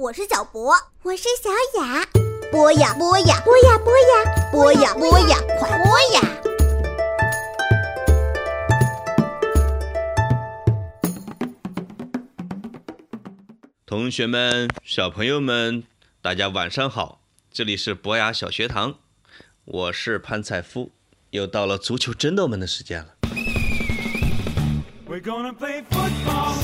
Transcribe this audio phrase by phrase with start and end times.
[0.00, 1.50] 我是小博，我是小
[1.80, 2.06] 雅。
[2.52, 6.20] 播呀播呀播呀播呀播呀播呀，快播呀！
[13.84, 15.82] 同学们、小朋友们，
[16.22, 17.22] 大家晚上好！
[17.50, 19.00] 这里是博雅小学堂，
[19.64, 20.92] 我是潘采夫，
[21.30, 23.16] 又到了足球争斗们的时间了。
[25.08, 26.54] We're gonna play football,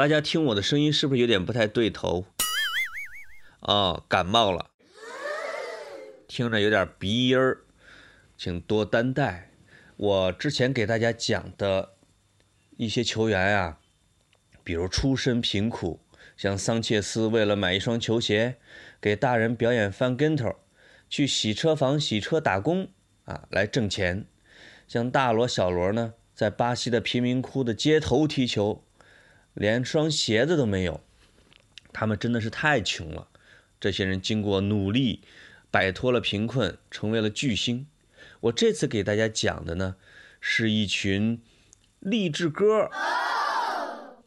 [0.00, 2.24] 大家听我的声音是不是有点不太对头？
[3.60, 4.70] 哦，感冒了，
[6.26, 7.58] 听着有点鼻音儿，
[8.34, 9.50] 请多担待。
[9.98, 11.96] 我之前给大家讲的
[12.78, 13.78] 一些球员啊、
[14.64, 16.00] 比如出身贫苦，
[16.34, 18.56] 像桑切斯为了买一双球鞋，
[19.02, 20.56] 给大人表演翻跟头，
[21.10, 22.88] 去洗车房洗车打工
[23.26, 24.24] 啊来挣钱。
[24.88, 28.82] 像大罗、小罗呢，在巴西的贫民窟的街头踢球，
[29.54, 31.00] 连双鞋子都没有，
[31.92, 33.28] 他们真的是太穷了。
[33.80, 35.22] 这些人经过努力，
[35.70, 37.86] 摆脱了贫困，成为了巨星。
[38.40, 39.96] 我这次给大家讲的呢，
[40.40, 41.40] 是一群
[41.98, 42.90] 励志歌，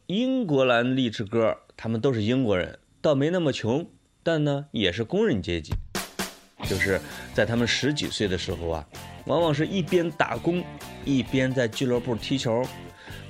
[0.06, 3.88] 英格兰励志歌，他们都是英国人，倒没那么穷，
[4.22, 5.72] 但呢也是工人阶级。
[6.68, 7.00] 就是
[7.34, 8.88] 在他们十几岁的时候啊，
[9.26, 10.64] 往往是一边打工，
[11.04, 12.64] 一边在俱乐部踢球。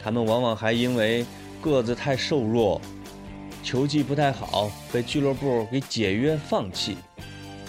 [0.01, 1.25] 他们往往还因为
[1.65, 2.79] 个子太瘦弱，
[3.63, 6.99] 球技不太好，被俱乐部给解约放弃，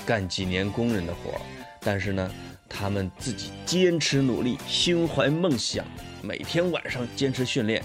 [0.06, 1.40] 干几年工人的活。
[1.80, 2.30] 但是呢，
[2.68, 5.86] 他们自己坚持努力，心怀梦想，
[6.22, 7.82] 每天晚上坚持训练，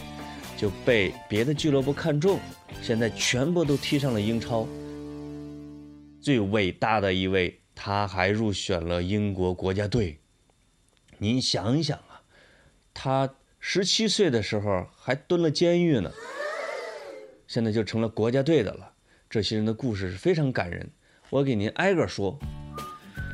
[0.57, 2.41] 就被别的俱乐部看中，
[2.83, 4.67] 现在全部都踢上了英超。
[6.21, 10.19] 最伟大的一位，他还入选了英国国家队。
[11.19, 12.23] 您想一想啊，
[12.93, 13.31] 他
[13.63, 16.11] 十七岁的时候还蹲了监狱呢，
[17.47, 18.91] 现在就成了国家队的了。
[19.29, 20.91] 这些人的故事是非常感人，
[21.29, 22.37] 我给您挨个说。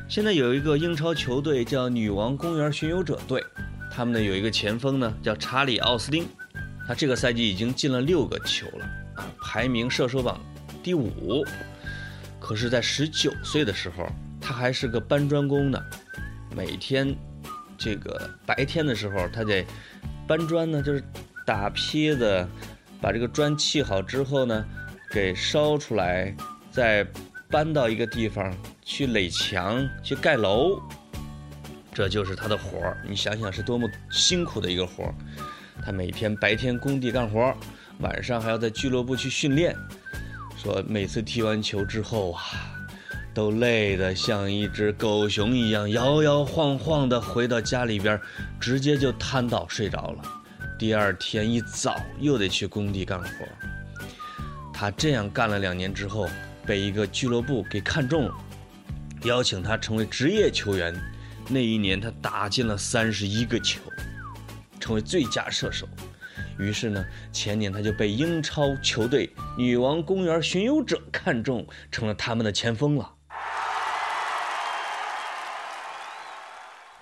[0.09, 3.43] 现在有一个英超球队叫女王公园巡游者队，
[3.91, 6.27] 他们呢有一个前锋呢叫查理奥斯汀，
[6.87, 8.85] 他这个赛季已经进了六个球了
[9.15, 10.45] 啊，排名射手榜
[10.83, 11.45] 第五。
[12.41, 14.07] 可是，在十九岁的时候，
[14.41, 15.81] 他还是个搬砖工呢，
[16.55, 17.17] 每天
[17.79, 19.65] 这个白天的时候，他得
[20.27, 21.03] 搬砖呢，就是
[21.45, 22.47] 打坯子，
[23.01, 24.67] 把这个砖砌好之后呢，
[25.11, 26.35] 给烧出来，
[26.71, 27.07] 再
[27.49, 30.81] 搬到一个地方去垒墙、去盖楼，
[31.93, 33.01] 这就是他的活儿。
[33.09, 35.15] 你想想是多么辛苦的一个活儿。
[35.85, 37.55] 他每天白天工地干活，
[38.01, 39.77] 晚上还要在俱乐部去训练。
[40.57, 42.43] 说每次踢完球之后啊，
[43.37, 48.19] 都累得像一只狗熊一样，摇摇晃晃地回到家里边，
[48.59, 50.23] 直接就瘫倒睡着了。
[50.79, 53.29] 第二天一早又得去工地干活。
[54.73, 56.27] 他这样干了两年之后，
[56.65, 58.35] 被一个俱乐部给看中了，
[59.25, 60.95] 邀请他成为职业球员。
[61.47, 63.83] 那一年他打进了三十一个球，
[64.81, 65.87] 成为最佳射手。
[66.59, 67.05] 于是呢，
[67.35, 73.13] 前年他就被英超球队女王公园巡游者看中，成了他们的前锋了。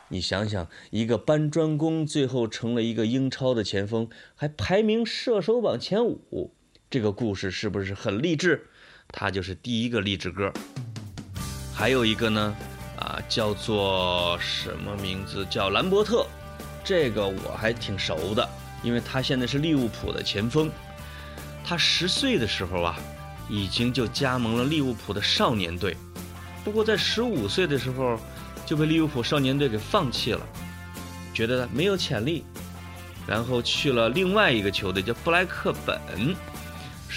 [0.08, 6.52] 你想想，一个搬砖工最后成了一个英超的前锋，还排名射手榜前五，
[6.90, 8.66] 这个故事是不是很励志？
[9.08, 10.52] 他就是第一个励志歌。
[11.74, 12.56] 还有一个呢，
[12.98, 15.44] 啊，叫做什么名字？
[15.46, 16.26] 叫兰伯特，
[16.84, 18.48] 这个我还挺熟的。
[18.82, 20.70] 因为他现在是利物浦的前锋，
[21.64, 22.98] 他十岁的时候啊，
[23.48, 25.96] 已经就加盟了利物浦的少年队，
[26.62, 28.18] 不过在十五岁的时候
[28.64, 30.40] 就被利物浦少年队给放弃了，
[31.32, 32.44] 觉得没有潜力，
[33.26, 36.34] 然后去了另外一个球队叫布莱克本，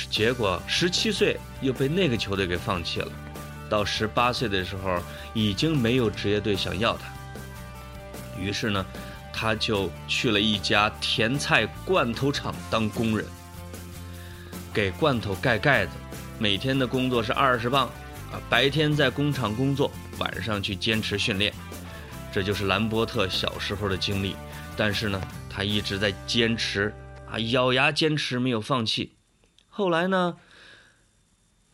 [0.10, 3.12] 结果十七岁又被那个球队给放弃了，
[3.70, 5.02] 到十八岁的时候
[5.34, 7.06] 已经没有职业队想要他，
[8.40, 8.86] 于是呢。
[9.40, 13.24] 他就去了一家甜菜罐头厂当工人，
[14.74, 15.92] 给罐头盖盖子，
[16.40, 17.86] 每天的工作是二十磅，
[18.32, 21.54] 啊，白天在工厂工作，晚上去坚持训练，
[22.34, 24.36] 这就是兰伯特小时候的经历。
[24.76, 26.94] 但是呢，他一直在坚持，
[27.30, 29.14] 啊，咬牙坚持，没有放弃。
[29.68, 30.38] 后来呢，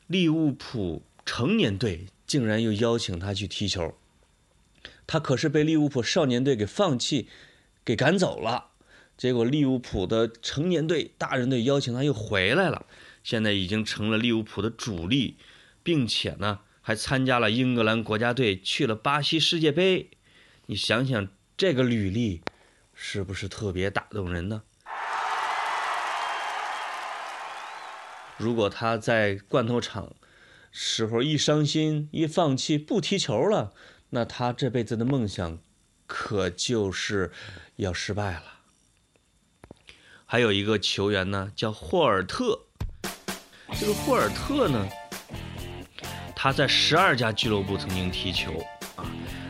[0.07, 3.98] 利物浦成年队竟然又邀请他去踢球，
[5.06, 7.28] 他可是被利物浦少年队给放弃。
[7.86, 8.68] 给赶走了，
[9.18, 12.86] 结果利物浦的成年队、大人队邀请他又回来了，
[13.25, 15.36] 现在已经成了利物浦的主力，
[15.84, 20.12] 并且呢还参加了英格兰国家队，去了巴西世界杯。
[20.66, 22.42] 你想想这个履历，
[22.94, 24.64] 是不是特别打动人呢？
[28.36, 30.14] 如果他在罐头厂
[30.72, 33.74] 时候一伤心、一放弃、不踢球了，
[34.10, 35.60] 那他这辈子的梦想
[36.06, 37.32] 可就是
[37.78, 38.60] 要失败了。
[40.26, 42.66] 还有一个球员呢，叫霍尔特。
[43.80, 44.88] 这个霍尔特呢，
[46.44, 48.51] 他在十二家俱乐部曾经踢球
[48.98, 49.06] 啊，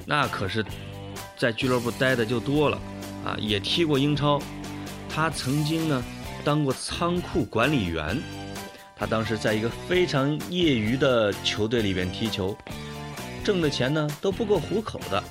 [0.06, 0.64] 那可是，
[1.36, 2.80] 在俱乐部待的就多了
[3.26, 4.40] 啊，也踢过英超。
[5.10, 6.04] 他曾经呢，
[6.44, 8.22] 当过仓库管理员。
[8.96, 12.56] 他当时在一个非常业余的球队里边踢球，
[13.44, 15.24] 挣的钱呢都不够糊口的，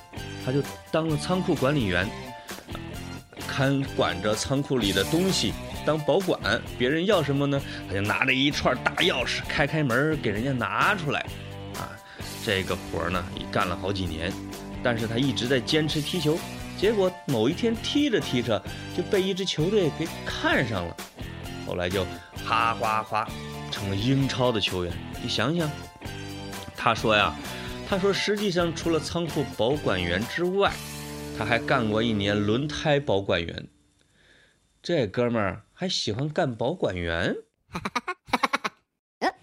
[0.45, 0.61] 他就
[0.91, 2.05] 当了仓库管理员，
[3.47, 5.53] 看管着仓库里的东西，
[5.85, 6.61] 当保管。
[6.77, 11.25] 别人要什么呢，他就拿着一串大钥匙开开门给人家拿出来。
[12.45, 14.31] 这个活儿呢也干了好几年，
[14.83, 16.37] 但是他一直在坚持踢球。
[16.77, 18.61] 结果某一天踢着踢着
[18.97, 20.97] 就被一支球队给看上了，
[21.65, 22.05] 后来就
[22.45, 23.27] 哗哗哗。
[23.71, 25.69] 成了英超的球员，你想想，
[26.75, 27.33] 他说呀，
[27.87, 30.71] 他说实际上除了仓库保管员之外，
[31.37, 33.67] 他还干过一年轮胎保管员。
[34.81, 37.35] 这哥们儿还喜欢干保管员。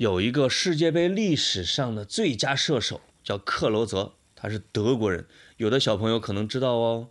[0.00, 5.26] 有一个世界杯历史上的最佳射手叫克罗泽，他是德国人，
[5.58, 7.10] 有的小朋友可能知道哦。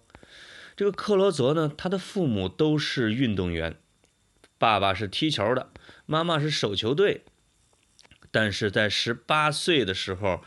[0.75, 3.77] 这个克罗泽呢，他的父母都是运动员，
[4.57, 5.69] 爸爸是踢球的。
[6.07, 7.21] 妈妈是手球队，
[8.31, 10.41] 但是在十八岁的时候，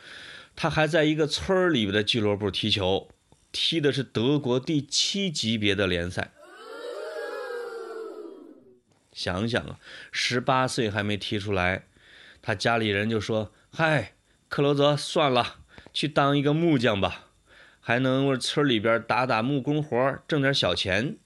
[0.56, 3.08] 他还在一个村儿里边的俱乐部踢球，
[3.52, 6.32] 踢的是德国第七级别的联赛。
[9.12, 9.78] 想想啊，
[10.10, 11.84] 十八岁还没踢出来，
[12.42, 14.14] 他家里人就说：“嗨，
[14.48, 15.60] 克罗泽，算了，
[15.92, 17.28] 去当一个木匠吧，
[17.80, 21.16] 还能为村里边打打木工活，挣点小钱。”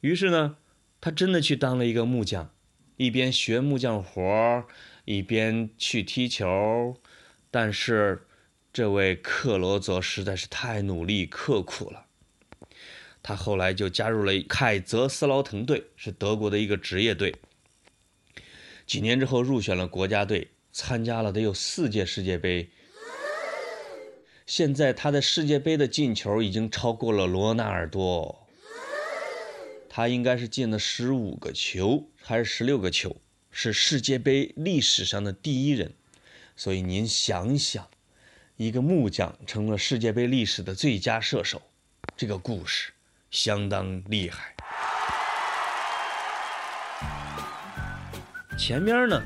[0.00, 0.56] 于是呢，
[1.00, 2.50] 他真的去当了一个木匠。
[2.96, 4.64] 一边学木匠活，
[5.04, 6.96] 一边去踢球，
[7.50, 8.26] 但是
[8.72, 12.06] 这位克罗泽实在是太努力刻苦了。
[13.22, 17.34] 他后来就加入了凯泽斯劳滕队，是德国的一个职业队。
[18.86, 22.68] 几年之后入选了国家队，参加了得有四届世界杯。
[24.44, 28.46] 现在他的世界杯的进球已经超过了罗纳尔多。
[29.88, 33.16] 他应该是进了十五个球还是十六个球，
[33.50, 35.94] 是世界杯历史上的第一人。
[36.54, 37.88] 所以您想想，
[38.56, 41.62] 一个木匠成了世界杯历史的最佳射手，
[42.14, 42.92] 这个故事
[43.30, 44.54] 相当厉害。
[48.58, 49.22] 前面呢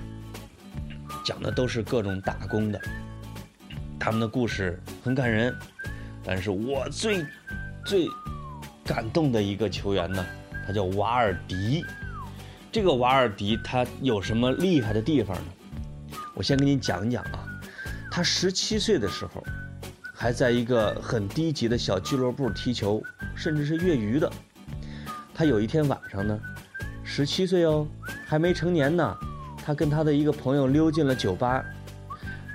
[1.24, 2.80] 讲的都是各种打工的，
[3.98, 5.54] 他们的故事很感人。
[6.24, 7.24] 但是我最
[7.84, 8.06] 最
[8.84, 10.24] 感动的一个球员呢。
[10.66, 11.84] 他叫瓦尔迪，
[12.70, 16.16] 这个瓦尔迪他有什么厉害的地方呢？
[16.32, 17.44] 我先给你讲讲啊。
[18.08, 19.42] 他十七岁的时候，
[20.14, 23.02] 还在一个很低级的小俱乐部踢球，
[23.34, 24.30] 甚至是业余的。
[25.34, 26.38] 他有一天晚上呢，
[27.02, 27.88] 十七岁哦，
[28.26, 29.16] 还没成年呢。
[29.64, 31.64] 他跟他的一个朋友溜进了酒吧，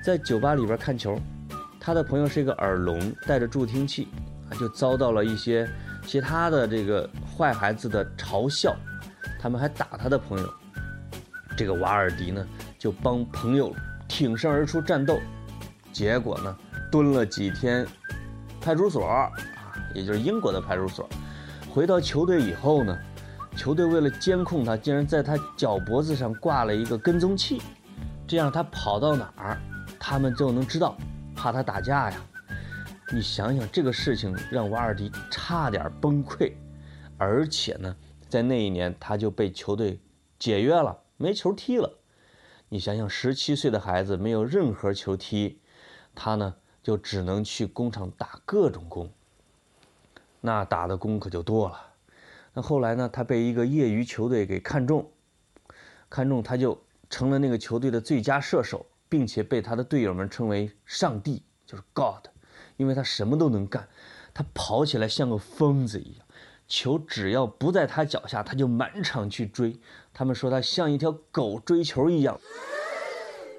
[0.04, 1.20] 在酒吧里边看球。
[1.80, 4.08] 他的朋友是一个耳聋，带着助听器，
[4.50, 5.70] 啊，就遭到了一些。
[6.06, 8.76] 其他的这个坏孩子的嘲笑，
[9.40, 10.54] 他们还打他的朋友。
[11.58, 12.46] 这个瓦尔迪呢，
[12.78, 13.74] 就帮朋友
[14.08, 15.20] 挺身而出战斗，
[15.92, 16.56] 结果呢，
[16.92, 17.88] 蹲了几天
[18.62, 19.32] 派出所啊，
[19.94, 21.10] 也就是英国的派出所。
[21.70, 22.98] 回到球队以后呢，
[23.56, 27.62] 球队为了监控他，竟然在他脚脖子上挂了一个跟踪器，
[28.28, 29.58] 这样他跑到哪儿，
[30.00, 30.96] 他们就能知道，
[31.36, 32.22] 怕他打架呀。
[33.14, 36.52] 你想想这个事情，让瓦尔迪差点崩溃，
[37.18, 37.96] 而且呢，
[38.28, 40.00] 在那一年他就被球队
[40.38, 41.92] 解约了，没球踢了。
[42.68, 45.60] 你想想，十七岁的孩子没有任何球踢，
[46.14, 49.10] 他呢就只能去工厂打各种工，
[50.42, 51.95] 那打的工可就多了。
[52.56, 55.12] 那后来呢，他被一个业余球队给看中，
[56.10, 62.28] 看中他就成了那个球队的最佳射手，并且被他的队友们称为“上帝”，就是 God。
[62.78, 63.88] 因为他什么都能干，
[64.34, 66.26] 他跑起来像个疯子一样，
[66.66, 69.78] 球只要不在他脚下，他就满场去追。
[70.14, 72.40] 他们说他像一条狗追球一样，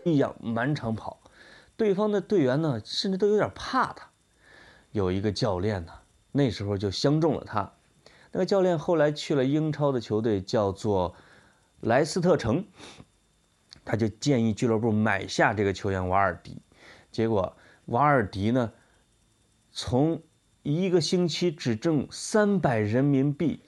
[0.04, 1.20] 一样满场跑。
[1.76, 4.08] 对方的队员呢，甚至都有点怕他。
[4.92, 5.92] 有一个教练呢，
[6.32, 7.72] 那时候就相中了他。
[8.36, 11.14] 那个教练后来去了英超的球队，叫做
[11.80, 12.62] 莱斯特城。
[13.82, 16.60] 他就建议俱乐部买下这个球员瓦尔迪。
[17.10, 18.70] 结果瓦尔迪呢，
[19.72, 20.20] 从
[20.62, 23.62] 一个星期只挣三百人民币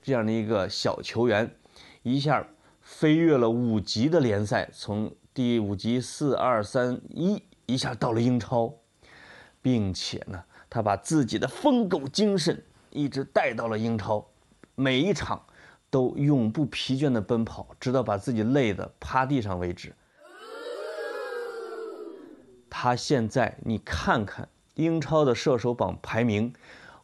[0.00, 1.54] 这样的一个小球员，
[2.02, 2.48] 一下
[2.80, 8.72] 飞跃了五级的联赛，从第五级四二三一一下到了英超，
[9.60, 14.24] 并且呢，他把自己的疯狗精神一直带到了英超，
[14.74, 15.42] 每一场
[15.90, 19.94] 都永不疲倦地奔跑，直到把自己累得趴地上为止。
[22.70, 26.52] 他现在你看看英超的射手榜排名，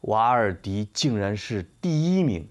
[0.02, 2.48] 瓦尔迪竟然是第一名，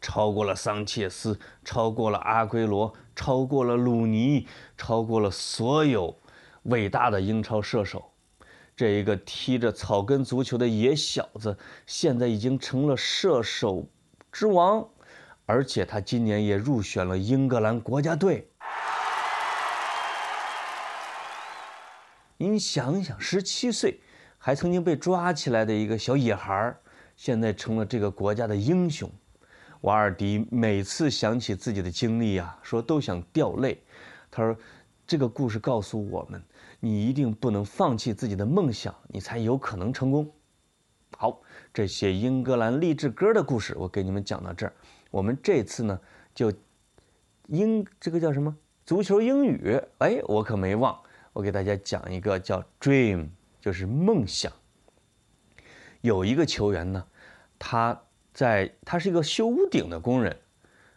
[0.00, 6.16] 超过了桑切斯，超过了阿圭罗，超过了鲁尼，超过了所有
[6.64, 8.10] 伟大的英超射手。
[8.76, 11.56] 这一个踢着草根足球的野小子，
[11.86, 13.88] 现在已经成了射手
[14.30, 14.86] 之王，
[15.46, 18.50] 而且他今年也入选了英格兰国家队。
[22.36, 23.98] 您想想，十七岁
[24.36, 26.78] 还曾经被抓起来的一个小野孩儿，
[27.16, 29.10] 现在成了这个国家的英雄。
[29.80, 33.82] 瓦尔迪每次想起自己的经历啊，说都想掉泪。
[34.30, 34.54] 他说
[35.06, 36.42] ：“这个故事告诉我们，
[36.80, 40.30] 你一定不能放弃自己的梦想，你才有可能成功。”
[41.16, 41.40] 好，
[41.72, 44.72] 这些英格兰励志歌的故事我给你们讲到这儿。
[45.10, 45.98] 我们这次呢，
[46.34, 46.52] 就
[47.46, 49.80] 英这个叫什么足球英语？
[49.98, 50.98] 哎，我可没忘。
[51.32, 53.28] 我给大家讲一个叫 “dream”，
[53.60, 54.52] 就是梦想。
[56.00, 57.06] 有一个球员呢，
[57.58, 58.02] 他
[58.34, 60.36] 在他是一个修屋顶的工人，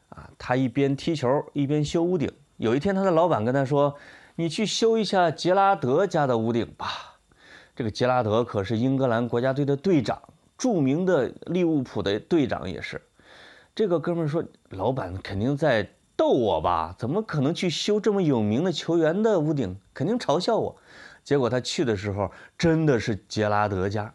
[0.09, 2.29] 啊，他一边踢球一边修屋顶。
[2.59, 3.95] 有一天，他的老板跟他说
[4.35, 7.17] ：“你去修一下杰拉德家的屋顶吧。”
[7.73, 10.21] 这个杰拉德可是英格兰国家队的队长，
[10.57, 13.01] 著名的利物浦的队长也是。
[13.73, 15.89] 这个哥们说：“老板肯定在。”
[16.19, 16.93] 逗我吧？
[16.97, 19.79] 怎么可能去修这么有名的球员的屋顶？
[19.93, 20.75] 肯定嘲笑我。
[21.23, 24.13] 结果他去的时候，真的是杰拉德家。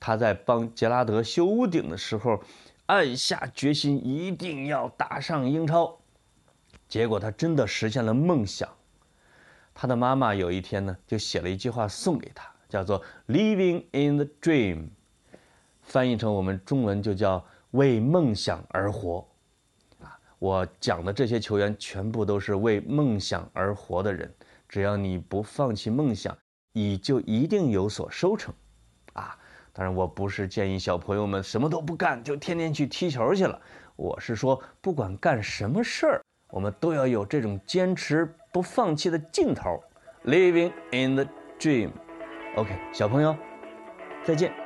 [0.00, 2.40] 他在帮杰拉德修屋顶的时候，
[2.86, 5.98] 暗下决心一定要打上英超。
[6.92, 8.68] 结果他真的实现了梦想。
[9.72, 14.88] 他的妈妈有一天呢，就写了一句话送给他，叫做 “Living in the dream”，
[15.80, 19.26] 翻译成我们中文就叫“为梦想而活”。
[20.04, 24.30] 啊我讲的这些球员全部都是为梦想而活的人，
[24.68, 26.36] 只要你不放弃梦想，
[26.74, 28.52] 你就一定有所收成，
[29.14, 29.34] 啊！
[29.72, 33.58] 当然，我不是建议小朋友们什么都不干就天天去踢球去了，
[33.96, 36.21] 我是说，不管干什么事儿，
[36.52, 39.82] 我们都要有这种坚持不放弃的劲头
[40.26, 41.26] ，living in the
[41.58, 41.90] dream。
[42.56, 43.34] OK，小朋友，
[44.22, 44.61] 再见。